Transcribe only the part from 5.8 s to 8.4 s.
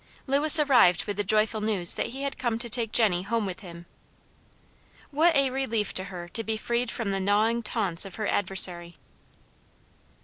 to her to be freed from the gnawing taunts of her